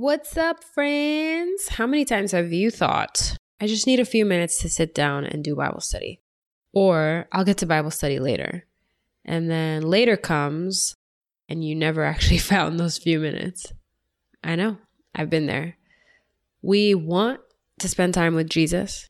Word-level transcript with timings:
What's 0.00 0.36
up, 0.36 0.62
friends? 0.62 1.70
How 1.70 1.84
many 1.84 2.04
times 2.04 2.30
have 2.30 2.52
you 2.52 2.70
thought, 2.70 3.36
I 3.60 3.66
just 3.66 3.84
need 3.84 3.98
a 3.98 4.04
few 4.04 4.24
minutes 4.24 4.60
to 4.62 4.68
sit 4.68 4.94
down 4.94 5.24
and 5.24 5.42
do 5.42 5.56
Bible 5.56 5.80
study? 5.80 6.20
Or 6.72 7.26
I'll 7.32 7.44
get 7.44 7.58
to 7.58 7.66
Bible 7.66 7.90
study 7.90 8.20
later. 8.20 8.64
And 9.24 9.50
then 9.50 9.82
later 9.82 10.16
comes 10.16 10.94
and 11.48 11.64
you 11.64 11.74
never 11.74 12.04
actually 12.04 12.38
found 12.38 12.78
those 12.78 12.96
few 12.96 13.18
minutes. 13.18 13.72
I 14.44 14.54
know, 14.54 14.76
I've 15.16 15.30
been 15.30 15.46
there. 15.46 15.76
We 16.62 16.94
want 16.94 17.40
to 17.80 17.88
spend 17.88 18.14
time 18.14 18.36
with 18.36 18.48
Jesus, 18.48 19.08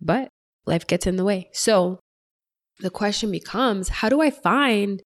but 0.00 0.28
life 0.64 0.86
gets 0.86 1.08
in 1.08 1.16
the 1.16 1.24
way. 1.24 1.50
So 1.52 1.98
the 2.78 2.90
question 2.90 3.32
becomes 3.32 3.88
how 3.88 4.08
do 4.08 4.20
I 4.20 4.30
find 4.30 5.02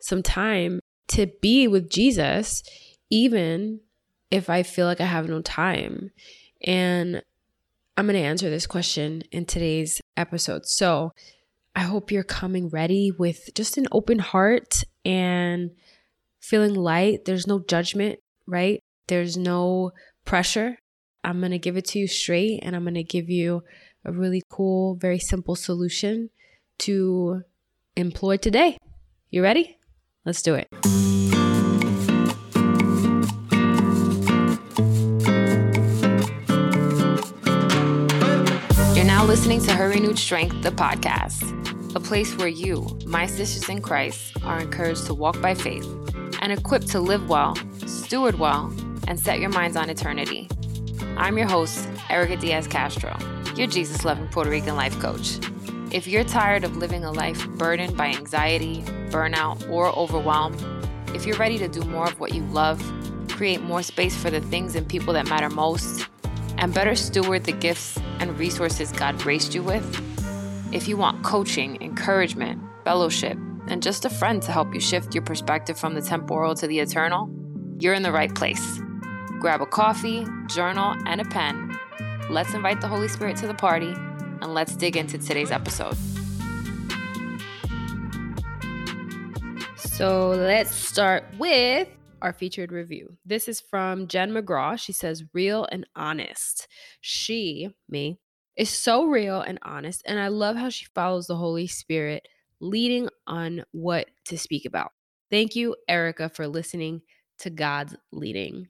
some 0.00 0.22
time 0.22 0.78
to 1.08 1.26
be 1.42 1.66
with 1.66 1.90
Jesus, 1.90 2.62
even 3.10 3.80
if 4.30 4.50
I 4.50 4.62
feel 4.62 4.86
like 4.86 5.00
I 5.00 5.06
have 5.06 5.28
no 5.28 5.40
time? 5.42 6.10
And 6.64 7.22
I'm 7.96 8.06
going 8.06 8.14
to 8.14 8.26
answer 8.26 8.50
this 8.50 8.66
question 8.66 9.22
in 9.32 9.44
today's 9.44 10.00
episode. 10.16 10.66
So 10.66 11.12
I 11.74 11.80
hope 11.80 12.10
you're 12.10 12.24
coming 12.24 12.68
ready 12.68 13.10
with 13.16 13.50
just 13.54 13.78
an 13.78 13.86
open 13.92 14.18
heart 14.18 14.82
and 15.04 15.70
feeling 16.40 16.74
light. 16.74 17.24
There's 17.24 17.46
no 17.46 17.60
judgment, 17.60 18.20
right? 18.46 18.82
There's 19.08 19.36
no 19.36 19.92
pressure. 20.24 20.78
I'm 21.24 21.40
going 21.40 21.52
to 21.52 21.58
give 21.58 21.76
it 21.76 21.86
to 21.86 21.98
you 21.98 22.06
straight 22.06 22.60
and 22.62 22.76
I'm 22.76 22.84
going 22.84 22.94
to 22.94 23.02
give 23.02 23.28
you 23.28 23.62
a 24.04 24.12
really 24.12 24.42
cool, 24.48 24.94
very 24.96 25.18
simple 25.18 25.56
solution 25.56 26.30
to 26.78 27.42
employ 27.96 28.36
today. 28.36 28.78
You 29.30 29.42
ready? 29.42 29.76
Let's 30.24 30.42
do 30.42 30.54
it. 30.54 30.68
Listening 39.38 39.62
to 39.62 39.72
Her 39.72 39.88
Renewed 39.88 40.18
Strength, 40.18 40.62
the 40.62 40.72
podcast, 40.72 41.94
a 41.94 42.00
place 42.00 42.36
where 42.36 42.48
you, 42.48 42.98
my 43.06 43.24
sisters 43.24 43.68
in 43.68 43.80
Christ, 43.80 44.36
are 44.42 44.58
encouraged 44.58 45.06
to 45.06 45.14
walk 45.14 45.40
by 45.40 45.54
faith 45.54 45.86
and 46.42 46.50
equipped 46.50 46.88
to 46.88 46.98
live 46.98 47.28
well, 47.28 47.54
steward 47.86 48.40
well, 48.40 48.74
and 49.06 49.18
set 49.18 49.38
your 49.38 49.50
minds 49.50 49.76
on 49.76 49.90
eternity. 49.90 50.48
I'm 51.16 51.38
your 51.38 51.46
host, 51.46 51.88
Erica 52.10 52.36
Diaz 52.36 52.66
Castro, 52.66 53.16
your 53.54 53.68
Jesus 53.68 54.04
loving 54.04 54.26
Puerto 54.26 54.50
Rican 54.50 54.74
life 54.74 54.98
coach. 54.98 55.38
If 55.92 56.08
you're 56.08 56.24
tired 56.24 56.64
of 56.64 56.76
living 56.76 57.04
a 57.04 57.12
life 57.12 57.48
burdened 57.50 57.96
by 57.96 58.08
anxiety, 58.08 58.82
burnout, 59.10 59.70
or 59.70 59.96
overwhelm, 59.96 60.56
if 61.14 61.26
you're 61.26 61.38
ready 61.38 61.58
to 61.58 61.68
do 61.68 61.82
more 61.82 62.08
of 62.08 62.18
what 62.18 62.34
you 62.34 62.42
love, 62.46 62.82
create 63.28 63.62
more 63.62 63.84
space 63.84 64.16
for 64.20 64.30
the 64.30 64.40
things 64.40 64.74
and 64.74 64.88
people 64.88 65.14
that 65.14 65.28
matter 65.28 65.48
most, 65.48 66.08
and 66.56 66.74
better 66.74 66.96
steward 66.96 67.44
the 67.44 67.52
gifts 67.52 67.97
and 68.20 68.38
resources 68.38 68.92
God 68.92 69.18
graced 69.18 69.54
you 69.54 69.62
with, 69.62 69.84
if 70.72 70.86
you 70.88 70.96
want 70.96 71.22
coaching, 71.22 71.80
encouragement, 71.82 72.60
fellowship, 72.84 73.38
and 73.68 73.82
just 73.82 74.04
a 74.04 74.10
friend 74.10 74.42
to 74.42 74.52
help 74.52 74.74
you 74.74 74.80
shift 74.80 75.14
your 75.14 75.22
perspective 75.22 75.78
from 75.78 75.94
the 75.94 76.02
temporal 76.02 76.54
to 76.54 76.66
the 76.66 76.78
eternal, 76.78 77.30
you're 77.78 77.94
in 77.94 78.02
the 78.02 78.12
right 78.12 78.34
place. 78.34 78.80
Grab 79.40 79.60
a 79.60 79.66
coffee, 79.66 80.26
journal, 80.48 80.94
and 81.06 81.20
a 81.20 81.24
pen. 81.24 81.78
Let's 82.30 82.54
invite 82.54 82.80
the 82.80 82.88
Holy 82.88 83.08
Spirit 83.08 83.36
to 83.38 83.46
the 83.46 83.54
party 83.54 83.94
and 84.40 84.54
let's 84.54 84.76
dig 84.76 84.96
into 84.96 85.18
today's 85.18 85.50
episode. 85.50 85.96
So 89.76 90.28
let's 90.30 90.74
start 90.74 91.24
with 91.38 91.88
our 92.22 92.32
featured 92.32 92.72
review. 92.72 93.16
This 93.24 93.48
is 93.48 93.60
from 93.60 94.08
Jen 94.08 94.32
McGraw. 94.32 94.78
She 94.78 94.92
says, 94.92 95.24
real 95.32 95.66
and 95.70 95.86
honest. 95.94 96.66
She, 97.00 97.70
me, 97.88 98.18
is 98.56 98.70
so 98.70 99.04
real 99.04 99.40
and 99.40 99.58
honest. 99.62 100.02
And 100.04 100.18
I 100.18 100.28
love 100.28 100.56
how 100.56 100.68
she 100.68 100.86
follows 100.94 101.26
the 101.26 101.36
Holy 101.36 101.66
Spirit 101.66 102.26
leading 102.60 103.08
on 103.26 103.64
what 103.72 104.08
to 104.26 104.36
speak 104.36 104.64
about. 104.64 104.92
Thank 105.30 105.54
you, 105.54 105.76
Erica, 105.88 106.28
for 106.28 106.48
listening 106.48 107.02
to 107.38 107.50
God's 107.50 107.94
leading. 108.10 108.68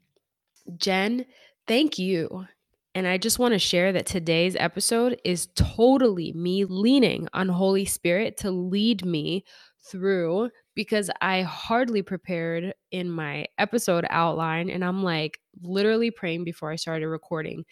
Jen, 0.77 1.25
thank 1.67 1.97
you. 1.97 2.45
And 2.93 3.07
I 3.07 3.17
just 3.17 3.39
want 3.39 3.53
to 3.53 3.59
share 3.59 3.93
that 3.93 4.05
today's 4.05 4.55
episode 4.55 5.19
is 5.23 5.47
totally 5.55 6.33
me 6.33 6.65
leaning 6.65 7.27
on 7.33 7.47
Holy 7.47 7.85
Spirit 7.85 8.37
to 8.37 8.51
lead 8.51 9.05
me 9.05 9.45
through 9.89 10.49
because 10.79 11.09
I 11.19 11.41
hardly 11.41 12.01
prepared 12.01 12.73
in 12.89 13.11
my 13.11 13.47
episode 13.57 14.05
outline. 14.09 14.69
And 14.69 14.81
I'm 14.81 15.03
like 15.03 15.37
literally 15.61 16.09
praying 16.09 16.45
before 16.45 16.71
I 16.71 16.77
started 16.77 17.09
recording. 17.09 17.65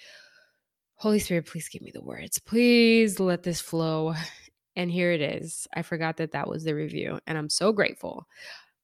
Holy 0.95 1.19
Spirit, 1.19 1.46
please 1.46 1.69
give 1.69 1.81
me 1.81 1.91
the 1.94 2.03
words. 2.03 2.38
Please 2.38 3.17
let 3.17 3.44
this 3.44 3.62
flow. 3.62 4.13
And 4.75 4.91
here 4.91 5.13
it 5.13 5.22
is. 5.22 5.69
I 5.73 5.84
forgot 5.84 6.17
that 6.17 6.34
that 6.34 6.50
was 6.50 6.66
the 6.66 6.75
review. 6.75 7.17
And 7.25 7.38
I'm 7.38 7.50
so 7.50 7.72
grateful 7.72 8.28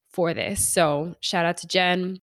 for 0.09 0.33
this. 0.33 0.65
So, 0.65 1.15
shout 1.19 1.45
out 1.45 1.57
to 1.57 1.67
Jen. 1.67 2.21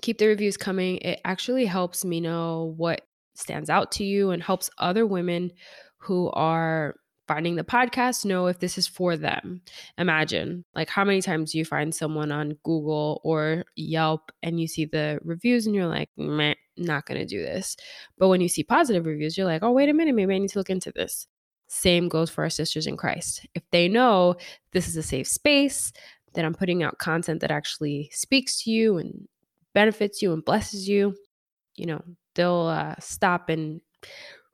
Keep 0.00 0.16
the 0.16 0.28
reviews 0.28 0.56
coming. 0.56 0.96
It 0.96 1.20
actually 1.26 1.66
helps 1.66 2.06
me 2.06 2.22
know 2.22 2.72
what 2.78 3.02
stands 3.34 3.68
out 3.68 3.92
to 3.92 4.04
you 4.04 4.30
and 4.30 4.42
helps 4.42 4.70
other 4.78 5.06
women 5.06 5.52
who 5.98 6.30
are 6.30 6.96
finding 7.26 7.56
the 7.56 7.64
podcast 7.64 8.24
know 8.24 8.46
if 8.46 8.58
this 8.58 8.76
is 8.78 8.86
for 8.86 9.16
them. 9.16 9.62
Imagine, 9.98 10.64
like, 10.74 10.88
how 10.88 11.04
many 11.04 11.22
times 11.22 11.54
you 11.54 11.64
find 11.64 11.94
someone 11.94 12.30
on 12.30 12.58
Google 12.64 13.20
or 13.24 13.64
Yelp 13.76 14.30
and 14.42 14.60
you 14.60 14.66
see 14.66 14.84
the 14.84 15.18
reviews 15.24 15.66
and 15.66 15.74
you're 15.74 15.86
like, 15.86 16.10
meh, 16.16 16.54
not 16.76 17.06
gonna 17.06 17.26
do 17.26 17.42
this. 17.42 17.76
But 18.18 18.28
when 18.28 18.40
you 18.40 18.48
see 18.48 18.62
positive 18.62 19.06
reviews, 19.06 19.36
you're 19.36 19.46
like, 19.46 19.62
oh, 19.62 19.72
wait 19.72 19.88
a 19.88 19.94
minute, 19.94 20.14
maybe 20.14 20.34
I 20.34 20.38
need 20.38 20.50
to 20.50 20.58
look 20.58 20.70
into 20.70 20.92
this. 20.92 21.26
Same 21.66 22.08
goes 22.08 22.30
for 22.30 22.44
our 22.44 22.50
sisters 22.50 22.86
in 22.86 22.96
Christ. 22.96 23.46
If 23.54 23.62
they 23.70 23.88
know 23.88 24.36
this 24.72 24.86
is 24.86 24.96
a 24.96 25.02
safe 25.02 25.26
space, 25.26 25.92
that 26.34 26.44
I'm 26.44 26.54
putting 26.54 26.82
out 26.82 26.98
content 26.98 27.40
that 27.40 27.50
actually 27.50 28.10
speaks 28.12 28.62
to 28.64 28.70
you 28.70 28.98
and 28.98 29.26
benefits 29.72 30.20
you 30.20 30.32
and 30.32 30.44
blesses 30.44 30.88
you, 30.88 31.16
you 31.76 31.86
know, 31.86 32.02
they'll 32.34 32.66
uh, 32.66 32.96
stop 33.00 33.48
and 33.48 33.80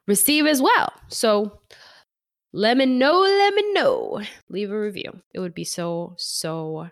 receive 0.07 0.47
as 0.47 0.63
well. 0.63 0.93
So 1.09 1.61
let 2.53 2.77
me 2.77 2.87
know, 2.87 3.21
let 3.21 3.55
me 3.55 3.73
know. 3.73 4.23
Leave 4.49 4.71
a 4.71 4.81
review. 4.81 5.23
It 5.33 5.41
would 5.41 5.55
be 5.55 5.65
so, 5.65 6.15
so 6.17 6.89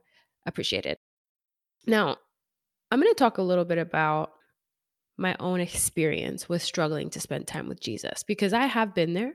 appreciated. 0.46 0.98
Now, 1.86 2.16
I'm 2.91 3.00
going 3.00 3.12
to 3.12 3.19
talk 3.19 3.38
a 3.38 3.42
little 3.42 3.64
bit 3.64 3.78
about 3.78 4.32
my 5.16 5.34
own 5.41 5.60
experience 5.60 6.48
with 6.48 6.62
struggling 6.62 7.10
to 7.10 7.20
spend 7.20 7.46
time 7.46 7.69
with 7.69 7.80
Jesus 7.80 8.22
because 8.22 8.52
I 8.52 8.66
have 8.66 8.94
been 8.94 9.14
there. 9.14 9.34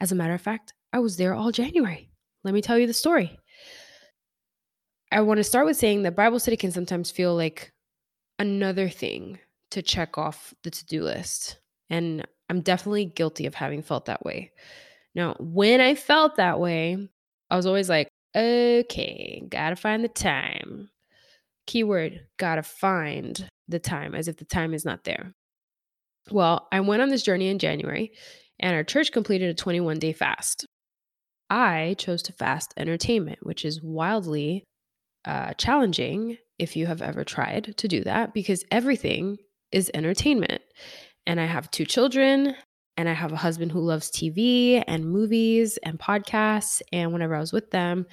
As 0.00 0.12
a 0.12 0.14
matter 0.14 0.34
of 0.34 0.40
fact, 0.40 0.74
I 0.92 1.00
was 1.00 1.16
there 1.16 1.34
all 1.34 1.50
January. 1.50 2.08
Let 2.44 2.54
me 2.54 2.62
tell 2.62 2.78
you 2.78 2.86
the 2.86 2.94
story. 2.94 3.38
I 5.10 5.22
want 5.22 5.38
to 5.38 5.44
start 5.44 5.66
with 5.66 5.76
saying 5.76 6.02
that 6.02 6.14
Bible 6.14 6.38
study 6.38 6.56
can 6.56 6.70
sometimes 6.70 7.10
feel 7.10 7.34
like 7.34 7.72
another 8.38 8.88
thing 8.88 9.38
to 9.70 9.82
check 9.82 10.16
off 10.16 10.54
the 10.62 10.70
to 10.70 10.86
do 10.86 11.02
list. 11.02 11.58
And 11.90 12.26
I'm 12.48 12.60
definitely 12.60 13.06
guilty 13.06 13.46
of 13.46 13.54
having 13.54 13.82
felt 13.82 14.06
that 14.06 14.24
way. 14.24 14.52
Now, 15.18 15.34
when 15.40 15.80
I 15.80 15.96
felt 15.96 16.36
that 16.36 16.60
way, 16.60 16.96
I 17.50 17.56
was 17.56 17.66
always 17.66 17.88
like, 17.88 18.06
okay, 18.36 19.42
gotta 19.48 19.74
find 19.74 20.04
the 20.04 20.08
time. 20.08 20.90
Keyword, 21.66 22.20
gotta 22.36 22.62
find 22.62 23.48
the 23.66 23.80
time, 23.80 24.14
as 24.14 24.28
if 24.28 24.36
the 24.36 24.44
time 24.44 24.72
is 24.72 24.84
not 24.84 25.02
there. 25.02 25.32
Well, 26.30 26.68
I 26.70 26.78
went 26.78 27.02
on 27.02 27.08
this 27.08 27.24
journey 27.24 27.48
in 27.48 27.58
January, 27.58 28.12
and 28.60 28.76
our 28.76 28.84
church 28.84 29.10
completed 29.10 29.50
a 29.50 29.54
21 29.54 29.98
day 29.98 30.12
fast. 30.12 30.64
I 31.50 31.96
chose 31.98 32.22
to 32.22 32.32
fast 32.32 32.72
entertainment, 32.76 33.40
which 33.42 33.64
is 33.64 33.82
wildly 33.82 34.62
uh, 35.24 35.54
challenging 35.54 36.38
if 36.60 36.76
you 36.76 36.86
have 36.86 37.02
ever 37.02 37.24
tried 37.24 37.74
to 37.76 37.88
do 37.88 38.04
that 38.04 38.32
because 38.32 38.64
everything 38.70 39.38
is 39.72 39.90
entertainment. 39.94 40.62
And 41.26 41.40
I 41.40 41.46
have 41.46 41.72
two 41.72 41.86
children, 41.86 42.54
and 42.98 43.08
I 43.08 43.12
have 43.12 43.32
a 43.32 43.36
husband 43.36 43.70
who 43.70 43.78
loves 43.78 44.10
TV 44.10 44.82
and 44.88 45.04
movies 45.08 45.78
and 45.84 45.98
podcasts. 46.00 46.82
And 46.92 47.12
whenever 47.12 47.36
I 47.36 47.40
was 47.40 47.52
with 47.52 47.70
them, 47.70 48.04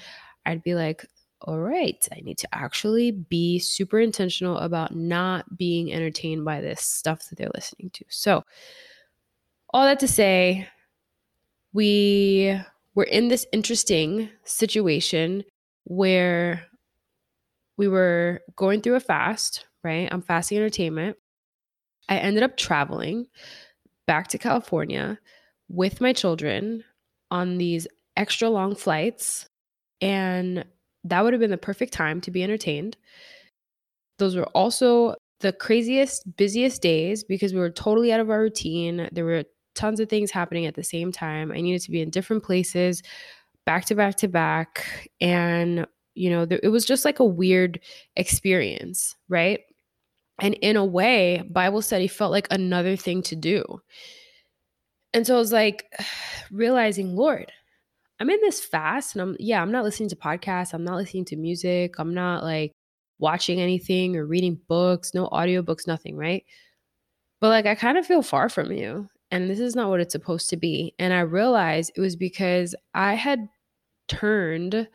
I'd 0.46 0.62
be 0.62 0.76
like, 0.76 1.04
all 1.42 1.58
right, 1.60 2.08
I 2.16 2.22
need 2.22 2.38
to 2.38 2.48
actually 2.54 3.10
be 3.10 3.58
super 3.58 4.00
intentional 4.00 4.60
about 4.60 4.96
not 4.96 5.58
being 5.58 5.92
entertained 5.92 6.46
by 6.46 6.62
this 6.62 6.82
stuff 6.82 7.28
that 7.28 7.38
they're 7.38 7.50
listening 7.56 7.90
to. 7.94 8.06
So, 8.10 8.44
all 9.72 9.86
that 9.86 10.00
to 10.00 10.08
say, 10.08 10.68
we 11.74 12.58
were 12.94 13.04
in 13.06 13.28
this 13.28 13.48
interesting 13.52 14.30
situation 14.44 15.44
where 15.86 16.64
we 17.76 17.88
were 17.88 18.42
going 18.56 18.82
through 18.82 18.96
a 18.96 19.00
fast, 19.02 19.66
right? 19.84 20.08
I'm 20.12 20.22
fasting 20.22 20.60
entertainment. 20.60 21.18
I 22.08 22.18
ended 22.18 22.44
up 22.44 22.56
traveling 22.56 23.26
back 24.07 24.28
to 24.30 24.38
California 24.38 25.19
with 25.69 26.02
my 26.02 26.13
children 26.13 26.84
on 27.31 27.57
these 27.57 27.88
extra 28.18 28.50
long 28.50 28.75
flights. 28.75 29.48
And 30.02 30.66
that 31.04 31.24
would 31.24 31.34
have 31.34 31.40
been 31.40 31.52
the 31.52 31.57
perfect 31.57 31.94
time 31.94 32.22
to 32.22 32.31
be 32.31 32.44
entertained. 32.44 32.98
Those 34.18 34.36
were 34.36 34.48
also 34.48 35.16
the 35.42 35.52
craziest, 35.52 36.36
busiest 36.38 36.81
days 36.81 37.24
because 37.24 37.54
we 37.54 37.60
were 37.60 37.69
totally 37.69 38.13
out 38.13 38.19
of 38.19 38.30
our 38.30 38.42
routine. 38.42 39.10
There 39.12 39.25
were 39.25 39.44
tons 39.75 40.00
of 40.00 40.10
things 40.10 40.31
happening 40.31 40.66
at 40.66 40.75
the 40.75 40.84
same 40.84 41.12
time. 41.12 41.51
I 41.51 41.62
needed 41.62 41.81
to 41.81 41.92
be 41.92 42.01
in 42.01 42.10
different 42.10 42.44
places, 42.44 43.04
back 43.66 43.86
to 43.86 43.96
back 43.96 44.16
to 44.18 44.28
back. 44.28 45.10
And, 45.19 45.86
you 46.13 46.30
know, 46.30 46.48
it 46.50 46.69
was 46.69 46.86
just 46.86 47.04
like 47.04 47.19
a 47.19 47.25
weird 47.25 47.80
experience, 48.16 49.16
right? 49.28 49.60
And 50.42 50.54
in 50.56 50.76
a 50.76 50.86
way, 50.86 51.44
Bible 51.50 51.82
study 51.82 52.08
felt 52.08 52.32
like 52.32 52.48
another 52.52 52.96
thing 52.96 53.22
to 53.24 53.36
do. 53.36 53.64
And 55.14 55.26
so 55.26 55.36
I 55.36 55.40
was 55.40 55.54
like 55.54 55.86
realizing, 56.52 57.16
Lord, 57.16 57.52
I'm 58.20 58.30
in 58.30 58.40
this 58.42 58.62
fast 58.62 59.16
and 59.16 59.22
I'm, 59.22 59.38
yeah, 59.40 59.62
I'm 59.62 59.72
not 59.72 59.84
listening 59.84 60.10
to 60.10 60.16
podcasts. 60.16 60.74
I'm 60.74 60.84
not 60.84 60.96
listening 60.96 61.26
to 61.26 61.36
music. 61.36 61.96
I'm 62.00 62.14
not 62.14 62.44
like 62.44 62.74
watching 63.20 63.62
anything 63.62 64.16
or 64.16 64.26
reading 64.26 64.60
books, 64.68 65.14
no 65.14 65.28
audiobooks, 65.30 65.88
nothing, 65.88 66.18
right? 66.18 66.44
But 67.40 67.50
like, 67.50 67.66
I 67.66 67.76
kind 67.76 67.98
of 67.98 68.06
feel 68.06 68.22
far 68.22 68.50
from 68.50 68.72
you. 68.72 69.10
And 69.32 69.50
this 69.50 69.60
is 69.60 69.76
not 69.76 69.90
what 69.90 70.00
it's 70.00 70.14
supposed 70.14 70.50
to 70.52 70.58
be. 70.58 70.94
And 71.00 71.14
I 71.14 71.22
realized 71.22 71.92
it 71.96 72.02
was 72.02 72.16
because 72.16 72.76
I 72.94 73.16
had 73.16 73.50
turned 74.08 74.88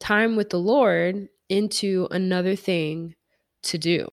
time 0.00 0.36
with 0.36 0.50
the 0.50 0.58
Lord 0.58 1.28
into 1.48 2.08
another 2.10 2.56
thing 2.56 3.14
to 3.62 3.78
do. 3.78 4.08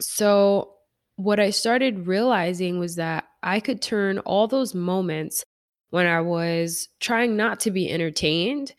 So, 0.00 0.70
what 1.16 1.38
I 1.38 1.50
started 1.50 2.06
realizing 2.06 2.78
was 2.80 2.96
that 2.96 3.24
I 3.42 3.60
could 3.60 3.80
turn 3.80 4.18
all 4.20 4.48
those 4.48 4.74
moments 4.74 5.44
when 5.90 6.06
I 6.06 6.20
was 6.20 6.88
trying 6.98 7.36
not 7.36 7.60
to 7.60 7.70
be 7.70 7.90
entertained 7.90 8.74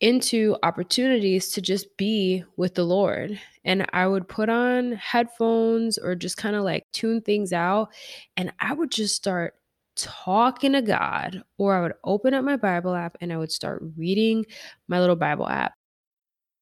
into 0.00 0.56
opportunities 0.62 1.50
to 1.52 1.62
just 1.62 1.96
be 1.96 2.44
with 2.56 2.74
the 2.74 2.84
Lord. 2.84 3.40
And 3.64 3.86
I 3.92 4.06
would 4.06 4.28
put 4.28 4.48
on 4.48 4.92
headphones 4.92 5.96
or 5.96 6.14
just 6.14 6.36
kind 6.36 6.56
of 6.56 6.64
like 6.64 6.82
tune 6.92 7.20
things 7.20 7.52
out. 7.52 7.90
And 8.36 8.52
I 8.60 8.72
would 8.72 8.90
just 8.90 9.14
start 9.14 9.54
talking 9.96 10.72
to 10.72 10.82
God, 10.82 11.42
or 11.56 11.74
I 11.74 11.82
would 11.82 11.94
open 12.04 12.34
up 12.34 12.44
my 12.44 12.56
Bible 12.56 12.94
app 12.94 13.16
and 13.20 13.32
I 13.32 13.38
would 13.38 13.52
start 13.52 13.82
reading 13.96 14.44
my 14.88 15.00
little 15.00 15.16
Bible 15.16 15.48
app. 15.48 15.72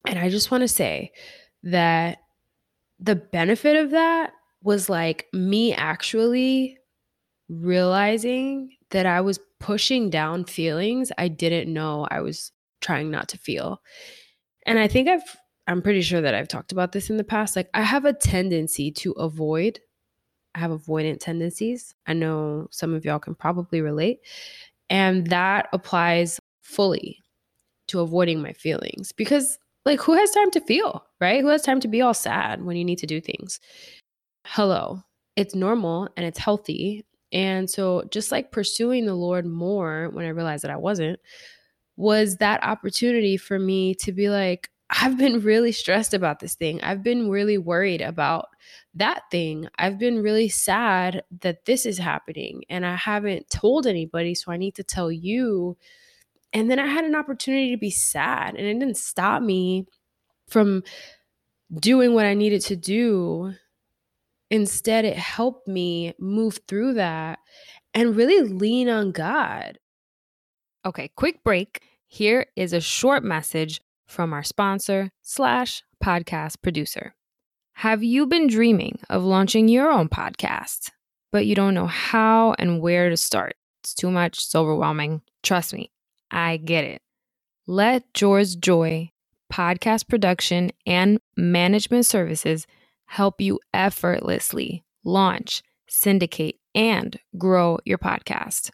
And 0.06 0.18
I 0.18 0.28
just 0.28 0.50
want 0.50 0.62
to 0.62 0.68
say 0.68 1.12
that 1.64 2.18
the 2.98 3.16
benefit 3.16 3.76
of 3.76 3.90
that 3.90 4.32
was 4.62 4.88
like 4.88 5.26
me 5.32 5.74
actually 5.74 6.78
realizing 7.48 8.70
that 8.90 9.06
I 9.06 9.20
was 9.20 9.38
pushing 9.60 10.10
down 10.10 10.44
feelings 10.44 11.10
I 11.18 11.28
didn't 11.28 11.72
know 11.72 12.06
I 12.10 12.20
was 12.20 12.52
trying 12.80 13.10
not 13.10 13.28
to 13.30 13.38
feel. 13.38 13.80
And 14.66 14.78
I 14.78 14.88
think 14.88 15.08
I've 15.08 15.36
I'm 15.66 15.80
pretty 15.80 16.02
sure 16.02 16.20
that 16.20 16.34
I've 16.34 16.48
talked 16.48 16.72
about 16.72 16.92
this 16.92 17.08
in 17.08 17.16
the 17.16 17.24
past. 17.24 17.56
Like 17.56 17.70
I 17.74 17.82
have 17.82 18.04
a 18.04 18.12
tendency 18.12 18.90
to 18.92 19.12
avoid 19.12 19.80
I 20.54 20.60
have 20.60 20.70
avoidant 20.70 21.18
tendencies. 21.20 21.94
I 22.06 22.12
know 22.12 22.68
some 22.70 22.94
of 22.94 23.04
y'all 23.04 23.18
can 23.18 23.34
probably 23.34 23.80
relate. 23.80 24.20
And 24.88 25.26
that 25.28 25.68
applies 25.72 26.40
fully 26.62 27.22
to 27.88 28.00
avoiding 28.00 28.40
my 28.40 28.52
feelings 28.52 29.12
because 29.12 29.58
like 29.84 30.00
who 30.00 30.14
has 30.14 30.30
time 30.30 30.50
to 30.52 30.60
feel, 30.60 31.04
right? 31.20 31.40
Who 31.40 31.48
has 31.48 31.62
time 31.62 31.80
to 31.80 31.88
be 31.88 32.00
all 32.00 32.14
sad 32.14 32.64
when 32.64 32.76
you 32.76 32.84
need 32.84 32.98
to 32.98 33.06
do 33.06 33.20
things? 33.20 33.60
Hello. 34.46 35.02
It's 35.36 35.54
normal 35.54 36.08
and 36.16 36.24
it's 36.24 36.38
healthy. 36.38 37.04
And 37.32 37.68
so 37.68 38.04
just 38.10 38.30
like 38.30 38.52
pursuing 38.52 39.06
the 39.06 39.14
Lord 39.14 39.46
more 39.46 40.10
when 40.12 40.24
I 40.24 40.30
realized 40.30 40.64
that 40.64 40.70
I 40.70 40.76
wasn't 40.76 41.18
was 41.96 42.36
that 42.36 42.62
opportunity 42.64 43.36
for 43.36 43.58
me 43.58 43.94
to 43.96 44.12
be 44.12 44.28
like 44.28 44.70
I've 44.90 45.18
been 45.18 45.40
really 45.40 45.72
stressed 45.72 46.14
about 46.14 46.38
this 46.38 46.54
thing. 46.54 46.80
I've 46.82 47.02
been 47.02 47.28
really 47.28 47.58
worried 47.58 48.00
about 48.00 48.48
that 48.94 49.22
thing. 49.30 49.66
I've 49.78 49.98
been 49.98 50.22
really 50.22 50.48
sad 50.48 51.24
that 51.40 51.64
this 51.64 51.84
is 51.84 51.98
happening 51.98 52.62
and 52.68 52.86
I 52.86 52.94
haven't 52.94 53.50
told 53.50 53.86
anybody. 53.86 54.34
So 54.34 54.52
I 54.52 54.56
need 54.56 54.74
to 54.76 54.84
tell 54.84 55.10
you. 55.10 55.76
And 56.54 56.70
then 56.70 56.78
I 56.78 56.86
had 56.86 57.04
an 57.04 57.16
opportunity 57.16 57.72
to 57.72 57.76
be 57.76 57.90
sad 57.90 58.54
and 58.54 58.64
it 58.64 58.78
didn't 58.78 58.96
stop 58.96 59.42
me 59.42 59.86
from 60.48 60.84
doing 61.80 62.14
what 62.14 62.26
I 62.26 62.34
needed 62.34 62.60
to 62.62 62.76
do. 62.76 63.54
Instead, 64.50 65.04
it 65.04 65.16
helped 65.16 65.66
me 65.66 66.14
move 66.20 66.60
through 66.68 66.94
that 66.94 67.40
and 67.92 68.14
really 68.14 68.40
lean 68.40 68.88
on 68.88 69.10
God. 69.10 69.78
Okay, 70.86 71.10
quick 71.16 71.42
break. 71.42 71.82
Here 72.06 72.46
is 72.54 72.72
a 72.72 72.80
short 72.80 73.24
message 73.24 73.80
from 74.06 74.32
our 74.32 74.44
sponsor 74.44 75.10
slash 75.22 75.82
podcast 76.02 76.62
producer. 76.62 77.14
Have 77.72 78.04
you 78.04 78.26
been 78.26 78.46
dreaming 78.46 79.00
of 79.10 79.24
launching 79.24 79.66
your 79.66 79.90
own 79.90 80.08
podcast, 80.08 80.90
but 81.32 81.46
you 81.46 81.56
don't 81.56 81.74
know 81.74 81.88
how 81.88 82.54
and 82.58 82.80
where 82.80 83.10
to 83.10 83.16
start? 83.16 83.56
It's 83.82 83.94
too 83.94 84.10
much, 84.10 84.38
it's 84.38 84.54
overwhelming. 84.54 85.22
Trust 85.42 85.74
me, 85.74 85.90
I 86.34 86.56
get 86.56 86.84
it. 86.84 87.00
Let 87.68 88.12
Joy's 88.12 88.56
Joy 88.56 89.12
podcast 89.52 90.08
production 90.08 90.72
and 90.84 91.20
management 91.36 92.06
services 92.06 92.66
help 93.06 93.40
you 93.40 93.60
effortlessly 93.72 94.84
launch, 95.04 95.62
syndicate, 95.88 96.56
and 96.74 97.18
grow 97.38 97.78
your 97.84 97.98
podcast. 97.98 98.70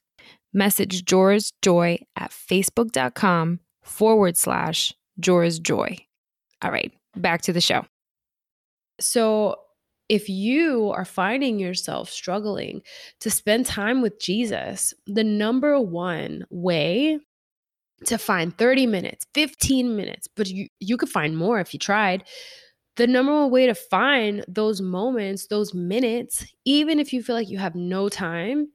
Message 0.54 1.04
Jor's 1.04 1.52
Joy 1.60 1.98
at 2.16 2.30
facebook.com 2.30 3.60
forward 3.82 4.38
slash 4.38 4.94
Jor's 5.20 5.58
Joy. 5.58 5.98
All 6.62 6.70
right, 6.70 6.92
back 7.14 7.42
to 7.42 7.52
the 7.52 7.60
show. 7.60 7.84
So, 9.00 9.56
if 10.08 10.28
you 10.28 10.90
are 10.90 11.04
finding 11.04 11.58
yourself 11.60 12.10
struggling 12.10 12.82
to 13.20 13.30
spend 13.30 13.66
time 13.66 14.02
with 14.02 14.18
Jesus, 14.18 14.92
the 15.06 15.22
number 15.22 15.78
one 15.78 16.46
way 16.50 17.20
to 18.06 18.18
find 18.18 18.56
30 18.56 18.86
minutes, 18.86 19.26
15 19.34 19.96
minutes, 19.96 20.28
but 20.28 20.48
you, 20.48 20.68
you 20.78 20.96
could 20.96 21.08
find 21.08 21.36
more 21.36 21.60
if 21.60 21.72
you 21.74 21.78
tried. 21.78 22.24
The 22.96 23.06
number 23.06 23.32
one 23.32 23.50
way 23.50 23.66
to 23.66 23.74
find 23.74 24.44
those 24.48 24.80
moments, 24.80 25.46
those 25.46 25.74
minutes, 25.74 26.44
even 26.64 26.98
if 26.98 27.12
you 27.12 27.22
feel 27.22 27.36
like 27.36 27.48
you 27.48 27.58
have 27.58 27.74
no 27.74 28.08
time, 28.08 28.68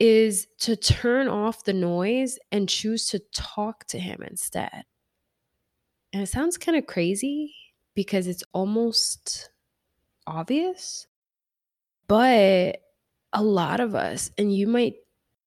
is 0.00 0.46
to 0.58 0.76
turn 0.76 1.28
off 1.28 1.64
the 1.64 1.72
noise 1.72 2.38
and 2.50 2.68
choose 2.68 3.06
to 3.08 3.20
talk 3.32 3.86
to 3.86 3.98
him 3.98 4.22
instead. 4.22 4.84
And 6.12 6.22
it 6.22 6.28
sounds 6.28 6.56
kind 6.56 6.76
of 6.76 6.86
crazy 6.86 7.54
because 7.94 8.26
it's 8.26 8.44
almost 8.52 9.50
obvious, 10.26 11.06
but 12.08 12.80
a 13.32 13.42
lot 13.42 13.80
of 13.80 13.94
us, 13.94 14.30
and 14.38 14.54
you 14.54 14.66
might 14.66 14.94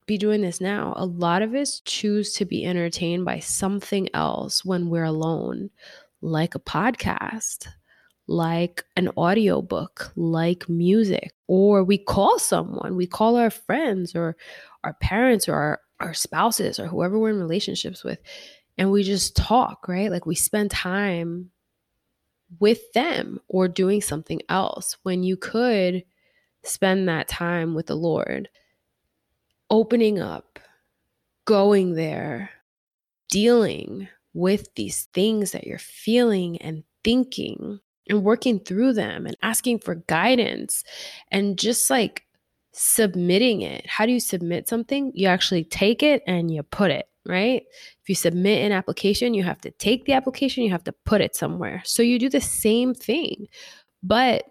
be 0.08 0.18
doing 0.18 0.42
this 0.42 0.60
now, 0.60 0.94
a 0.96 1.06
lot 1.06 1.42
of 1.42 1.54
us 1.54 1.82
choose 1.86 2.34
to 2.34 2.46
be 2.46 2.66
entertained 2.66 3.26
by 3.26 3.40
something 3.40 4.10
else 4.14 4.66
when 4.66 4.90
we're 4.90 5.04
alone, 5.04 5.70
like 6.22 6.56
a 6.56 6.60
podcast, 6.60 7.68
like 8.28 8.84
an 8.96 9.10
audiobook, 9.18 10.12
like 10.16 10.68
music, 10.68 11.34
or 11.48 11.84
we 11.84 11.98
call 11.98 12.40
someone, 12.40 12.96
we 12.96 13.06
call 13.06 13.36
our 13.36 13.52
friends 13.52 14.16
or 14.16 14.36
our 14.84 14.94
parents 14.96 15.48
or 15.48 15.54
our, 15.54 15.82
our 16.00 16.14
spouses 16.14 16.80
or 16.80 16.88
whoever 16.88 17.20
we're 17.20 17.30
in 17.30 17.40
relationships 17.40 18.04
with 18.04 18.20
and 18.78 18.92
we 18.92 19.04
just 19.04 19.36
talk, 19.36 19.88
right? 19.88 20.12
Like 20.12 20.26
we 20.26 20.36
spend 20.36 20.72
time 20.72 21.50
with 22.60 22.92
them 22.94 23.40
or 23.48 23.68
doing 23.68 24.02
something 24.02 24.42
else 24.50 24.98
when 25.04 25.24
you 25.24 25.36
could 25.36 26.04
spend 26.64 27.10
that 27.10 27.28
time 27.28 27.74
with 27.74 27.88
the 27.88 27.96
Lord, 27.96 28.50
opening 29.70 30.20
up, 30.20 30.60
going 31.46 31.94
there, 31.96 32.50
dealing 33.30 34.08
with 34.34 34.74
these 34.76 35.06
things 35.14 35.52
that 35.52 35.66
you're 35.66 35.80
feeling 35.80 36.58
and 36.62 36.84
thinking 37.04 37.80
and 38.10 38.24
working 38.24 38.60
through 38.60 38.94
them 38.94 39.26
and 39.26 39.36
asking 39.42 39.80
for 39.80 39.96
guidance 39.96 40.84
and 41.32 41.58
just 41.58 41.90
like 41.90 42.26
submitting 42.74 43.62
it. 43.62 43.86
How 43.88 44.06
do 44.06 44.12
you 44.12 44.20
submit 44.20 44.70
something? 44.70 45.12
You 45.16 45.28
actually 45.28 45.64
take 45.64 46.04
it 46.04 46.22
and 46.28 46.52
you 46.52 46.64
put 46.64 46.92
it 46.92 47.08
right? 47.28 47.64
If 48.02 48.10
you 48.10 48.16
submit 48.16 48.66
an 48.66 48.72
application, 48.72 49.34
you 49.34 49.44
have 49.44 49.62
to 49.62 49.72
take 49.72 50.06
the 50.06 50.14
application, 50.14 50.64
you 50.64 50.72
have 50.72 50.84
to 50.86 50.94
put 51.06 51.22
it 51.22 51.36
somewhere. 51.36 51.82
So 51.86 52.02
you 52.02 52.18
do 52.18 52.30
the 52.30 52.42
same 52.42 52.94
thing. 52.94 53.48
But 54.02 54.46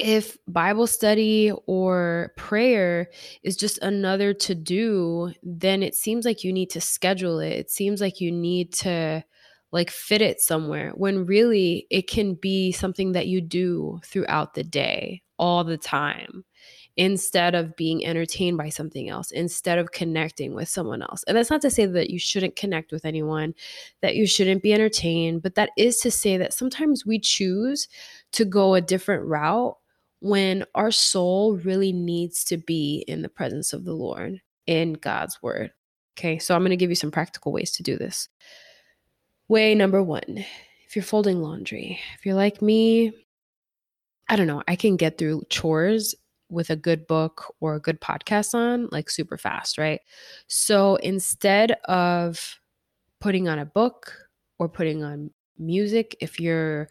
if 0.00 0.36
Bible 0.48 0.86
study 0.86 1.52
or 1.66 2.32
prayer 2.36 3.08
is 3.42 3.56
just 3.56 3.78
another 3.78 4.34
to 4.34 4.54
do, 4.54 5.32
then 5.42 5.82
it 5.82 5.94
seems 5.94 6.24
like 6.24 6.44
you 6.44 6.52
need 6.52 6.70
to 6.70 6.80
schedule 6.80 7.38
it. 7.38 7.52
It 7.52 7.70
seems 7.70 8.00
like 8.00 8.20
you 8.20 8.32
need 8.32 8.72
to 8.74 9.24
like 9.72 9.90
fit 9.90 10.20
it 10.20 10.40
somewhere 10.40 10.90
when 10.90 11.26
really 11.26 11.86
it 11.90 12.08
can 12.08 12.34
be 12.34 12.72
something 12.72 13.12
that 13.12 13.28
you 13.28 13.40
do 13.40 14.00
throughout 14.04 14.54
the 14.54 14.64
day 14.64 15.22
all 15.38 15.62
the 15.64 15.78
time 15.78 16.44
instead 16.96 17.54
of 17.54 17.76
being 17.76 18.04
entertained 18.04 18.58
by 18.58 18.68
something 18.68 19.08
else, 19.08 19.30
instead 19.30 19.78
of 19.78 19.92
connecting 19.92 20.54
with 20.54 20.68
someone 20.68 21.00
else. 21.02 21.22
And 21.24 21.36
that's 21.36 21.48
not 21.48 21.62
to 21.62 21.70
say 21.70 21.86
that 21.86 22.10
you 22.10 22.18
shouldn't 22.18 22.56
connect 22.56 22.92
with 22.92 23.04
anyone, 23.04 23.54
that 24.02 24.16
you 24.16 24.26
shouldn't 24.26 24.62
be 24.62 24.74
entertained, 24.74 25.42
but 25.42 25.54
that 25.54 25.70
is 25.78 25.98
to 25.98 26.10
say 26.10 26.36
that 26.36 26.52
sometimes 26.52 27.06
we 27.06 27.18
choose 27.18 27.88
to 28.32 28.44
go 28.44 28.74
a 28.74 28.80
different 28.80 29.24
route 29.24 29.76
when 30.20 30.64
our 30.74 30.90
soul 30.90 31.56
really 31.58 31.92
needs 31.92 32.44
to 32.44 32.58
be 32.58 33.04
in 33.08 33.22
the 33.22 33.28
presence 33.28 33.72
of 33.72 33.84
the 33.84 33.94
Lord 33.94 34.40
in 34.66 34.94
God's 34.94 35.42
word. 35.42 35.72
Okay, 36.18 36.38
so 36.38 36.54
I'm 36.54 36.60
going 36.60 36.70
to 36.70 36.76
give 36.76 36.90
you 36.90 36.96
some 36.96 37.10
practical 37.10 37.52
ways 37.52 37.72
to 37.72 37.82
do 37.82 37.96
this. 37.96 38.28
Way 39.48 39.74
number 39.74 40.02
one 40.02 40.44
if 40.86 40.96
you're 40.96 41.04
folding 41.04 41.40
laundry, 41.40 42.00
if 42.18 42.26
you're 42.26 42.34
like 42.34 42.60
me, 42.60 43.12
I 44.28 44.34
don't 44.34 44.48
know, 44.48 44.62
I 44.66 44.74
can 44.74 44.96
get 44.96 45.18
through 45.18 45.44
chores 45.48 46.16
with 46.48 46.68
a 46.70 46.76
good 46.76 47.06
book 47.06 47.54
or 47.60 47.76
a 47.76 47.80
good 47.80 48.00
podcast 48.00 48.54
on 48.54 48.88
like 48.90 49.08
super 49.08 49.38
fast, 49.38 49.78
right? 49.78 50.00
So 50.48 50.96
instead 50.96 51.76
of 51.84 52.58
putting 53.20 53.48
on 53.48 53.60
a 53.60 53.64
book 53.64 54.12
or 54.58 54.68
putting 54.68 55.04
on 55.04 55.30
music, 55.58 56.16
if 56.20 56.40
you're 56.40 56.88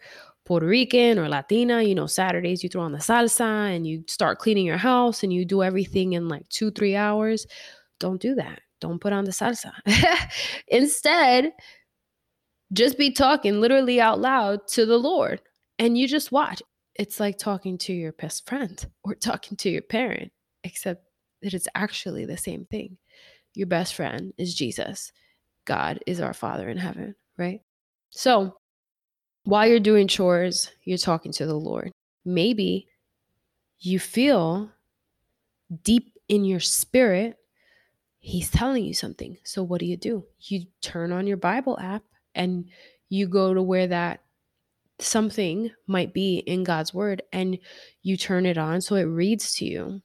Puerto 0.50 0.66
Rican 0.66 1.16
or 1.16 1.28
Latina, 1.28 1.80
you 1.80 1.94
know, 1.94 2.08
Saturdays 2.08 2.64
you 2.64 2.68
throw 2.68 2.82
on 2.82 2.90
the 2.90 2.98
salsa 2.98 3.72
and 3.72 3.86
you 3.86 4.02
start 4.08 4.40
cleaning 4.40 4.66
your 4.66 4.78
house 4.78 5.22
and 5.22 5.32
you 5.32 5.44
do 5.44 5.62
everything 5.62 6.14
in 6.14 6.26
like 6.26 6.48
two, 6.48 6.72
three 6.72 6.96
hours. 6.96 7.46
Don't 8.00 8.20
do 8.20 8.34
that. 8.34 8.60
Don't 8.80 9.00
put 9.00 9.12
on 9.12 9.24
the 9.24 9.30
salsa. 9.30 9.70
Instead, 10.66 11.52
just 12.72 12.98
be 12.98 13.12
talking 13.12 13.60
literally 13.60 14.00
out 14.00 14.18
loud 14.18 14.66
to 14.70 14.86
the 14.86 14.98
Lord 14.98 15.40
and 15.78 15.96
you 15.96 16.08
just 16.08 16.32
watch. 16.32 16.60
It's 16.96 17.20
like 17.20 17.38
talking 17.38 17.78
to 17.78 17.92
your 17.92 18.10
best 18.14 18.44
friend 18.48 18.84
or 19.04 19.14
talking 19.14 19.56
to 19.58 19.70
your 19.70 19.82
parent, 19.82 20.32
except 20.64 21.04
that 21.42 21.54
it's 21.54 21.68
actually 21.76 22.24
the 22.24 22.36
same 22.36 22.64
thing. 22.64 22.98
Your 23.54 23.68
best 23.68 23.94
friend 23.94 24.32
is 24.36 24.56
Jesus. 24.56 25.12
God 25.64 26.00
is 26.08 26.20
our 26.20 26.34
Father 26.34 26.68
in 26.68 26.76
heaven, 26.76 27.14
right? 27.38 27.60
So 28.10 28.56
while 29.50 29.66
you're 29.66 29.80
doing 29.80 30.06
chores, 30.06 30.70
you're 30.84 30.96
talking 30.96 31.32
to 31.32 31.44
the 31.44 31.56
Lord. 31.56 31.90
Maybe 32.24 32.86
you 33.80 33.98
feel 33.98 34.70
deep 35.82 36.12
in 36.28 36.44
your 36.44 36.60
spirit, 36.60 37.36
He's 38.20 38.48
telling 38.48 38.84
you 38.84 38.94
something. 38.94 39.38
So 39.42 39.64
what 39.64 39.80
do 39.80 39.86
you 39.86 39.96
do? 39.96 40.24
You 40.38 40.66
turn 40.82 41.10
on 41.10 41.26
your 41.26 41.36
Bible 41.36 41.76
app 41.80 42.04
and 42.32 42.66
you 43.08 43.26
go 43.26 43.52
to 43.52 43.60
where 43.60 43.88
that 43.88 44.20
something 45.00 45.72
might 45.88 46.14
be 46.14 46.36
in 46.38 46.62
God's 46.62 46.94
word 46.94 47.22
and 47.32 47.58
you 48.02 48.16
turn 48.16 48.46
it 48.46 48.56
on 48.56 48.80
so 48.80 48.94
it 48.94 49.02
reads 49.02 49.54
to 49.54 49.64
you, 49.64 50.00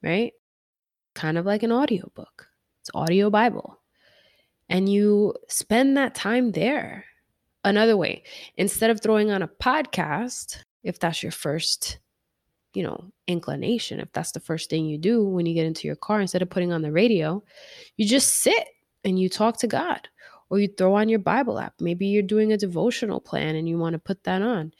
right? 0.00 0.32
Kind 1.16 1.38
of 1.38 1.44
like 1.44 1.64
an 1.64 1.72
audiobook. 1.72 2.46
It's 2.82 2.90
audio 2.94 3.30
Bible. 3.30 3.80
And 4.68 4.88
you 4.88 5.34
spend 5.48 5.96
that 5.96 6.14
time 6.14 6.52
there. 6.52 7.06
Another 7.64 7.96
way, 7.96 8.22
instead 8.56 8.90
of 8.90 9.00
throwing 9.00 9.30
on 9.30 9.42
a 9.42 9.48
podcast, 9.48 10.64
if 10.82 10.98
that's 10.98 11.22
your 11.22 11.32
first, 11.32 11.98
you 12.72 12.82
know, 12.82 13.12
inclination, 13.26 14.00
if 14.00 14.10
that's 14.12 14.32
the 14.32 14.40
first 14.40 14.70
thing 14.70 14.86
you 14.86 14.96
do 14.96 15.24
when 15.24 15.44
you 15.44 15.54
get 15.54 15.66
into 15.66 15.86
your 15.86 15.96
car, 15.96 16.20
instead 16.20 16.40
of 16.40 16.48
putting 16.48 16.72
on 16.72 16.80
the 16.80 16.92
radio, 16.92 17.42
you 17.96 18.06
just 18.06 18.38
sit 18.38 18.68
and 19.04 19.18
you 19.18 19.28
talk 19.28 19.58
to 19.58 19.66
God 19.66 20.08
or 20.48 20.58
you 20.58 20.68
throw 20.68 20.94
on 20.94 21.08
your 21.08 21.18
Bible 21.18 21.58
app. 21.58 21.74
Maybe 21.80 22.06
you're 22.06 22.22
doing 22.22 22.52
a 22.52 22.58
devotional 22.58 23.20
plan 23.20 23.56
and 23.56 23.68
you 23.68 23.78
want 23.78 23.92
to 23.92 23.98
put 23.98 24.24
that 24.24 24.42
on. 24.42 24.72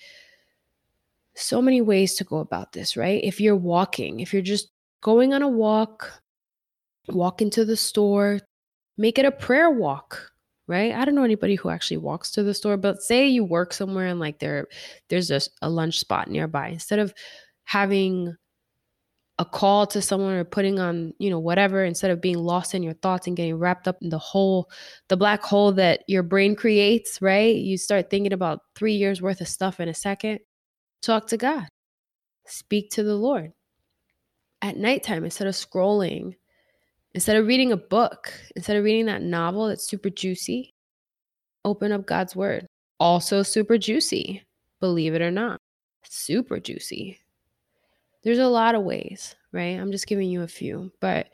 So 1.35 1.61
many 1.63 1.81
ways 1.81 2.15
to 2.15 2.25
go 2.25 2.39
about 2.39 2.73
this, 2.73 2.97
right? 2.97 3.23
If 3.23 3.41
you're 3.41 3.57
walking, 3.57 4.21
if 4.21 4.33
you're 4.33 4.43
just 4.43 4.71
going 5.01 5.33
on 5.33 5.43
a 5.43 5.49
walk, 5.49 6.23
walk 7.09 7.41
into 7.41 7.65
the 7.65 7.77
store, 7.77 8.41
make 8.97 9.19
it 9.19 9.25
a 9.25 9.31
prayer 9.31 9.71
walk, 9.71 10.30
right? 10.71 10.95
I 10.95 11.05
don't 11.05 11.17
know 11.17 11.25
anybody 11.25 11.57
who 11.57 11.69
actually 11.69 11.97
walks 11.97 12.31
to 12.33 12.45
the 12.45 12.55
store, 12.55 12.77
but 12.77 13.03
say 13.03 13.27
you 13.27 13.45
work 13.45 13.73
somewhere 13.73 14.07
and 14.07 14.21
like 14.21 14.39
there 14.39 14.69
there's 15.09 15.31
a, 15.33 15.41
a 15.61 15.69
lunch 15.69 15.99
spot 15.99 16.29
nearby. 16.31 16.69
Instead 16.69 17.01
of 17.01 17.13
having 17.65 18.37
a 19.41 19.45
call 19.45 19.87
to 19.89 20.01
someone 20.01 20.35
or 20.35 20.45
putting 20.45 20.79
on, 20.79 21.13
you 21.19 21.29
know, 21.29 21.41
whatever 21.41 21.85
instead 21.85 22.13
of 22.13 22.21
being 22.21 22.39
lost 22.39 22.75
in 22.75 22.85
your 22.85 22.95
thoughts 22.95 23.27
and 23.27 23.37
getting 23.37 23.57
wrapped 23.57 23.89
up 23.89 23.97
in 24.01 24.11
the 24.11 24.19
hole, 24.19 24.71
the 25.09 25.17
black 25.17 25.43
hole 25.43 25.73
that 25.73 26.05
your 26.07 26.23
brain 26.23 26.55
creates, 26.55 27.21
right? 27.21 27.57
You 27.57 27.77
start 27.77 28.09
thinking 28.09 28.33
about 28.33 28.61
three 28.77 28.95
years 28.95 29.21
worth 29.21 29.41
of 29.41 29.49
stuff 29.49 29.81
in 29.81 29.89
a 29.89 29.95
second. 29.95 30.39
Talk 31.03 31.27
to 31.29 31.37
God, 31.37 31.67
speak 32.47 32.91
to 32.93 33.03
the 33.03 33.17
Lord. 33.17 33.53
At 34.63 34.77
nighttime, 34.77 35.25
instead 35.25 35.49
of 35.49 35.55
scrolling, 35.55 36.35
instead 37.15 37.37
of 37.37 37.47
reading 37.47 37.73
a 37.73 37.77
book, 37.77 38.33
instead 38.57 38.77
of 38.77 38.85
reading 38.85 39.07
that 39.07 39.23
novel 39.23 39.69
that's 39.69 39.89
super 39.89 40.11
juicy, 40.11 40.73
open 41.65 41.93
up 41.93 42.07
God's 42.07 42.37
word. 42.37 42.67
Also, 42.99 43.43
super 43.43 43.79
juicy, 43.79 44.43
believe 44.81 45.15
it 45.15 45.23
or 45.23 45.31
not. 45.31 45.59
Super 46.05 46.61
juicy. 46.61 47.19
There's 48.23 48.39
a 48.39 48.47
lot 48.47 48.75
of 48.75 48.83
ways, 48.83 49.35
right? 49.53 49.79
I'm 49.79 49.93
just 49.93 50.07
giving 50.07 50.29
you 50.29 50.43
a 50.43 50.49
few. 50.49 50.93
But 51.01 51.29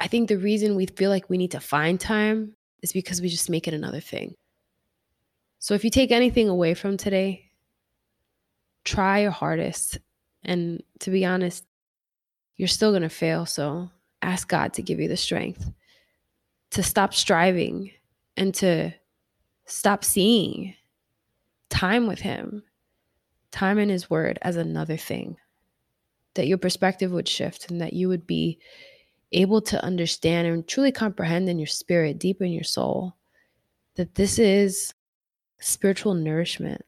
I 0.00 0.08
think 0.08 0.28
the 0.28 0.38
reason 0.38 0.76
we 0.76 0.86
feel 0.86 1.10
like 1.10 1.28
we 1.28 1.38
need 1.38 1.50
to 1.52 1.60
find 1.60 2.00
time 2.00 2.54
is 2.82 2.92
because 2.92 3.20
we 3.20 3.28
just 3.28 3.50
make 3.50 3.68
it 3.68 3.74
another 3.74 4.00
thing. 4.00 4.34
So 5.58 5.74
if 5.74 5.84
you 5.84 5.90
take 5.90 6.12
anything 6.12 6.48
away 6.48 6.74
from 6.74 6.96
today, 6.96 7.50
try 8.84 9.20
your 9.20 9.30
hardest. 9.30 9.98
And 10.44 10.82
to 11.00 11.10
be 11.10 11.24
honest, 11.24 11.64
you're 12.56 12.68
still 12.68 12.92
going 12.92 13.02
to 13.02 13.08
fail. 13.08 13.44
So 13.46 13.90
ask 14.26 14.48
God 14.48 14.74
to 14.74 14.82
give 14.82 15.00
you 15.00 15.08
the 15.08 15.16
strength 15.16 15.70
to 16.70 16.82
stop 16.82 17.14
striving 17.14 17.90
and 18.36 18.54
to 18.54 18.92
stop 19.64 20.04
seeing 20.04 20.74
time 21.70 22.06
with 22.06 22.20
Him, 22.20 22.62
time 23.50 23.78
in 23.78 23.88
His 23.88 24.10
Word 24.10 24.38
as 24.42 24.56
another 24.56 24.96
thing 24.96 25.36
that 26.34 26.46
your 26.46 26.58
perspective 26.58 27.12
would 27.12 27.28
shift 27.28 27.70
and 27.70 27.80
that 27.80 27.94
you 27.94 28.08
would 28.08 28.26
be 28.26 28.58
able 29.32 29.60
to 29.62 29.82
understand 29.82 30.46
and 30.46 30.68
truly 30.68 30.92
comprehend 30.92 31.48
in 31.48 31.58
your 31.58 31.66
spirit, 31.66 32.18
deep 32.18 32.42
in 32.42 32.52
your 32.52 32.64
soul, 32.64 33.16
that 33.94 34.14
this 34.14 34.38
is 34.38 34.92
spiritual 35.58 36.14
nourishment, 36.14 36.84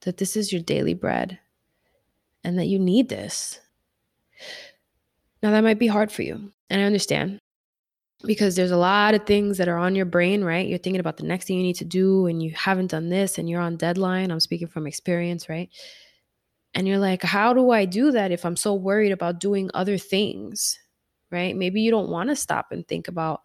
that 0.00 0.16
this 0.16 0.36
is 0.36 0.52
your 0.52 0.62
daily 0.62 0.94
bread, 0.94 1.38
and 2.42 2.58
that 2.58 2.66
you 2.66 2.78
need 2.78 3.08
this. 3.08 3.60
Now, 5.42 5.50
that 5.50 5.62
might 5.62 5.78
be 5.78 5.86
hard 5.86 6.10
for 6.10 6.22
you, 6.22 6.50
and 6.70 6.80
I 6.80 6.84
understand 6.84 7.38
because 8.24 8.56
there's 8.56 8.72
a 8.72 8.76
lot 8.76 9.14
of 9.14 9.26
things 9.26 9.58
that 9.58 9.68
are 9.68 9.78
on 9.78 9.94
your 9.94 10.04
brain, 10.04 10.42
right? 10.42 10.66
You're 10.66 10.78
thinking 10.78 11.00
about 11.00 11.18
the 11.18 11.26
next 11.26 11.46
thing 11.46 11.56
you 11.56 11.62
need 11.62 11.76
to 11.76 11.84
do, 11.84 12.26
and 12.26 12.42
you 12.42 12.50
haven't 12.52 12.90
done 12.90 13.08
this, 13.08 13.38
and 13.38 13.48
you're 13.48 13.60
on 13.60 13.76
deadline. 13.76 14.30
I'm 14.30 14.40
speaking 14.40 14.68
from 14.68 14.86
experience, 14.86 15.48
right? 15.48 15.70
And 16.74 16.86
you're 16.86 16.98
like, 16.98 17.22
how 17.22 17.52
do 17.52 17.70
I 17.70 17.84
do 17.84 18.10
that 18.12 18.32
if 18.32 18.44
I'm 18.44 18.56
so 18.56 18.74
worried 18.74 19.12
about 19.12 19.40
doing 19.40 19.70
other 19.72 19.98
things? 19.98 20.78
Right? 21.30 21.54
Maybe 21.54 21.80
you 21.80 21.90
don't 21.90 22.08
want 22.08 22.30
to 22.30 22.36
stop 22.36 22.68
and 22.72 22.86
think 22.86 23.08
about 23.08 23.42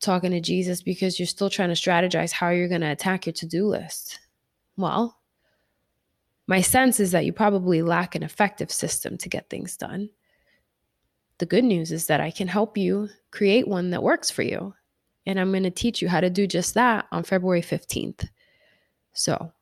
talking 0.00 0.32
to 0.32 0.40
Jesus 0.40 0.82
because 0.82 1.18
you're 1.18 1.26
still 1.26 1.48
trying 1.48 1.68
to 1.68 1.74
strategize 1.74 2.32
how 2.32 2.50
you're 2.50 2.68
going 2.68 2.80
to 2.80 2.90
attack 2.90 3.26
your 3.26 3.32
to 3.34 3.46
do 3.46 3.66
list. 3.66 4.20
Well, 4.76 5.18
my 6.46 6.60
sense 6.60 7.00
is 7.00 7.12
that 7.12 7.24
you 7.24 7.32
probably 7.32 7.82
lack 7.82 8.14
an 8.14 8.22
effective 8.22 8.70
system 8.70 9.16
to 9.18 9.28
get 9.28 9.48
things 9.48 9.76
done. 9.76 10.10
The 11.38 11.46
good 11.46 11.64
news 11.64 11.90
is 11.90 12.06
that 12.06 12.20
I 12.20 12.30
can 12.30 12.48
help 12.48 12.76
you 12.76 13.08
create 13.30 13.66
one 13.66 13.90
that 13.90 14.02
works 14.02 14.30
for 14.30 14.42
you. 14.42 14.74
And 15.26 15.40
I'm 15.40 15.50
going 15.50 15.64
to 15.64 15.70
teach 15.70 16.02
you 16.02 16.08
how 16.08 16.20
to 16.20 16.30
do 16.30 16.46
just 16.46 16.74
that 16.74 17.06
on 17.10 17.24
February 17.24 17.62
15th. 17.62 18.28
So 19.14 19.52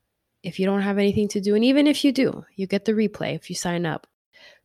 if 0.42 0.58
you 0.58 0.66
don't 0.66 0.82
have 0.82 0.98
anything 0.98 1.28
to 1.28 1.40
do, 1.40 1.54
and 1.54 1.64
even 1.64 1.86
if 1.86 2.04
you 2.04 2.12
do, 2.12 2.44
you 2.56 2.66
get 2.66 2.84
the 2.84 2.92
replay 2.92 3.34
if 3.34 3.48
you 3.48 3.56
sign 3.56 3.86
up. 3.86 4.06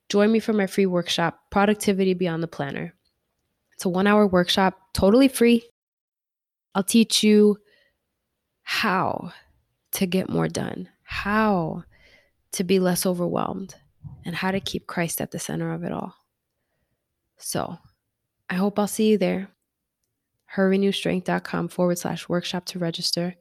Join 0.09 0.31
me 0.31 0.39
for 0.39 0.53
my 0.53 0.67
free 0.67 0.85
workshop, 0.85 1.39
Productivity 1.51 2.13
Beyond 2.13 2.41
the 2.41 2.47
Planner. 2.47 2.93
It's 3.73 3.85
a 3.85 3.89
one 3.89 4.07
hour 4.07 4.25
workshop, 4.25 4.79
totally 4.93 5.27
free. 5.27 5.69
I'll 6.73 6.83
teach 6.83 7.23
you 7.23 7.57
how 8.63 9.33
to 9.91 10.05
get 10.05 10.29
more 10.29 10.47
done, 10.47 10.89
how 11.03 11.83
to 12.53 12.63
be 12.63 12.79
less 12.79 13.05
overwhelmed, 13.05 13.75
and 14.25 14.35
how 14.35 14.51
to 14.51 14.59
keep 14.59 14.87
Christ 14.87 15.21
at 15.21 15.31
the 15.31 15.39
center 15.39 15.73
of 15.73 15.83
it 15.83 15.91
all. 15.91 16.15
So 17.37 17.77
I 18.49 18.55
hope 18.55 18.79
I'll 18.79 18.87
see 18.87 19.09
you 19.09 19.17
there. 19.17 19.49
herrenewedstrength.com 20.55 21.67
forward 21.69 21.97
slash 21.97 22.29
workshop 22.29 22.65
to 22.65 22.79
register 22.79 23.35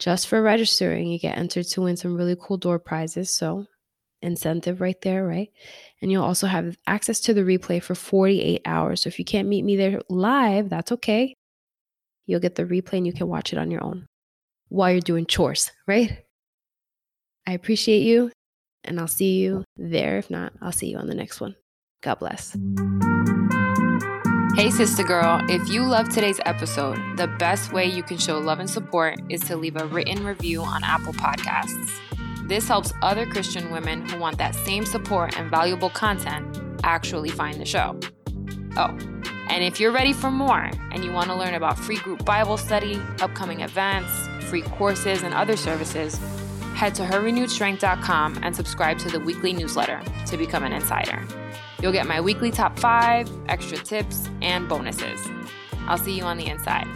just 0.00 0.28
for 0.28 0.40
registering, 0.40 1.08
you 1.08 1.18
get 1.18 1.36
entered 1.36 1.66
to 1.66 1.82
win 1.82 1.96
some 1.96 2.16
really 2.16 2.34
cool 2.40 2.56
door 2.56 2.78
prizes. 2.78 3.30
So, 3.30 3.66
incentive 4.22 4.80
right 4.80 5.00
there, 5.02 5.26
right? 5.26 5.50
And 6.00 6.10
you'll 6.10 6.24
also 6.24 6.46
have 6.46 6.76
access 6.86 7.20
to 7.20 7.34
the 7.34 7.42
replay 7.42 7.82
for 7.82 7.94
48 7.94 8.62
hours. 8.64 9.02
So, 9.02 9.08
if 9.08 9.18
you 9.18 9.26
can't 9.26 9.46
meet 9.46 9.62
me 9.62 9.76
there 9.76 10.00
live, 10.08 10.70
that's 10.70 10.90
okay. 10.92 11.36
You'll 12.26 12.40
get 12.40 12.54
the 12.54 12.64
replay 12.64 12.94
and 12.94 13.06
you 13.06 13.12
can 13.12 13.28
watch 13.28 13.52
it 13.52 13.58
on 13.58 13.70
your 13.70 13.84
own 13.84 14.06
while 14.70 14.90
you're 14.90 15.00
doing 15.02 15.26
chores, 15.26 15.70
right? 15.86 16.24
I 17.46 17.52
appreciate 17.52 18.02
you 18.02 18.32
and 18.84 18.98
I'll 18.98 19.06
see 19.06 19.38
you 19.38 19.64
there. 19.76 20.16
If 20.16 20.30
not, 20.30 20.54
I'll 20.62 20.72
see 20.72 20.88
you 20.88 20.96
on 20.96 21.08
the 21.08 21.14
next 21.14 21.40
one. 21.42 21.56
God 22.00 22.18
bless. 22.18 22.56
Hey, 24.56 24.70
sister 24.70 25.02
girl, 25.02 25.40
if 25.48 25.68
you 25.68 25.84
love 25.84 26.08
today's 26.08 26.40
episode, 26.44 26.98
the 27.16 27.28
best 27.38 27.72
way 27.72 27.86
you 27.86 28.02
can 28.02 28.18
show 28.18 28.38
love 28.38 28.58
and 28.58 28.68
support 28.68 29.18
is 29.28 29.40
to 29.42 29.56
leave 29.56 29.76
a 29.76 29.86
written 29.86 30.24
review 30.24 30.62
on 30.62 30.82
Apple 30.82 31.12
Podcasts. 31.12 31.90
This 32.48 32.66
helps 32.66 32.92
other 33.00 33.26
Christian 33.26 33.70
women 33.70 34.08
who 34.08 34.18
want 34.18 34.38
that 34.38 34.54
same 34.54 34.84
support 34.84 35.38
and 35.38 35.50
valuable 35.50 35.90
content 35.90 36.58
actually 36.82 37.30
find 37.30 37.60
the 37.60 37.64
show. 37.64 37.98
Oh, 38.76 38.96
and 39.48 39.62
if 39.62 39.78
you're 39.78 39.92
ready 39.92 40.12
for 40.12 40.30
more 40.30 40.70
and 40.92 41.04
you 41.04 41.12
want 41.12 41.28
to 41.28 41.34
learn 41.34 41.54
about 41.54 41.78
free 41.78 41.98
group 41.98 42.24
Bible 42.24 42.56
study, 42.56 43.00
upcoming 43.20 43.60
events, 43.60 44.10
free 44.46 44.62
courses, 44.62 45.22
and 45.22 45.32
other 45.32 45.56
services, 45.56 46.18
head 46.74 46.94
to 46.96 47.02
herrenewedstrength.com 47.02 48.40
and 48.42 48.56
subscribe 48.56 48.98
to 48.98 49.08
the 49.10 49.20
weekly 49.20 49.52
newsletter 49.52 50.00
to 50.26 50.36
become 50.36 50.64
an 50.64 50.72
insider. 50.72 51.24
You'll 51.82 51.92
get 51.92 52.06
my 52.06 52.20
weekly 52.20 52.50
top 52.50 52.78
five, 52.78 53.30
extra 53.48 53.78
tips, 53.78 54.28
and 54.42 54.68
bonuses. 54.68 55.20
I'll 55.86 55.98
see 55.98 56.16
you 56.16 56.24
on 56.24 56.36
the 56.36 56.46
inside. 56.46 56.86